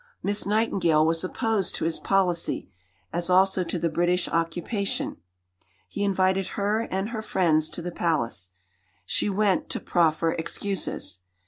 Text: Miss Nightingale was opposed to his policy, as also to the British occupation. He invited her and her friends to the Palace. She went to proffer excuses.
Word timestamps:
Miss 0.23 0.47
Nightingale 0.47 1.05
was 1.05 1.23
opposed 1.23 1.75
to 1.75 1.85
his 1.85 1.99
policy, 1.99 2.67
as 3.13 3.29
also 3.29 3.63
to 3.63 3.77
the 3.77 3.87
British 3.87 4.27
occupation. 4.27 5.17
He 5.87 6.03
invited 6.03 6.47
her 6.57 6.87
and 6.89 7.09
her 7.09 7.21
friends 7.21 7.69
to 7.69 7.83
the 7.83 7.91
Palace. 7.91 8.49
She 9.05 9.29
went 9.29 9.69
to 9.69 9.79
proffer 9.79 10.31
excuses. 10.31 11.19